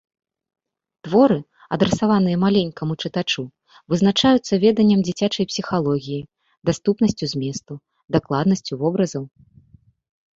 [1.07, 1.35] Творы,
[1.75, 3.43] адрасаваныя маленькаму чытачу,
[3.93, 6.17] вызначаюцца веданнем дзіцячай псіхалогіі,
[6.71, 7.73] даступнасцю зместу,
[8.17, 9.23] дакладнасцю вобразаў.